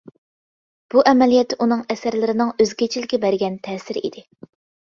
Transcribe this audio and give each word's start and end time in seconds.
بۇ 0.93 1.03
ئەمەلىيەتتە 1.11 1.59
ئۇنىڭ 1.65 1.83
ئەسەرلىرىنىڭ 1.95 2.51
ئۆزگىچىلىكى 2.57 3.23
بەرگەن 3.27 3.63
تەسىر 3.69 4.01
ئىدى. 4.03 4.29